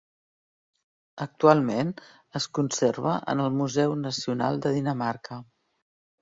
Actualment, 1.25 1.91
es 2.39 2.47
conserva 2.59 3.13
en 3.35 3.45
el 3.45 3.53
Museu 3.59 3.95
Nacional 4.07 4.59
de 4.65 4.73
Dinamarca. 4.79 5.39